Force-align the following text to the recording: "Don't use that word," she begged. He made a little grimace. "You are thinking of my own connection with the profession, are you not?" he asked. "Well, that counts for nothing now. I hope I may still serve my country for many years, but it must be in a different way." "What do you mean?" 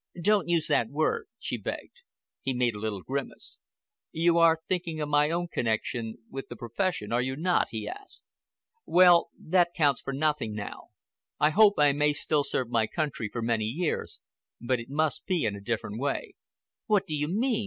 "Don't 0.19 0.47
use 0.47 0.65
that 0.65 0.89
word," 0.89 1.27
she 1.37 1.57
begged. 1.59 2.01
He 2.41 2.55
made 2.55 2.73
a 2.73 2.79
little 2.79 3.03
grimace. 3.03 3.59
"You 4.11 4.39
are 4.39 4.59
thinking 4.67 4.99
of 4.99 5.09
my 5.09 5.29
own 5.29 5.47
connection 5.49 6.15
with 6.27 6.47
the 6.47 6.55
profession, 6.55 7.11
are 7.11 7.21
you 7.21 7.35
not?" 7.35 7.67
he 7.69 7.87
asked. 7.87 8.31
"Well, 8.87 9.29
that 9.37 9.75
counts 9.75 10.01
for 10.01 10.11
nothing 10.11 10.55
now. 10.55 10.87
I 11.39 11.51
hope 11.51 11.75
I 11.77 11.91
may 11.93 12.13
still 12.13 12.43
serve 12.43 12.67
my 12.71 12.87
country 12.87 13.29
for 13.31 13.43
many 13.43 13.65
years, 13.65 14.19
but 14.59 14.79
it 14.79 14.89
must 14.89 15.27
be 15.27 15.45
in 15.45 15.55
a 15.55 15.61
different 15.61 15.99
way." 15.99 16.33
"What 16.87 17.05
do 17.05 17.15
you 17.15 17.27
mean?" 17.27 17.59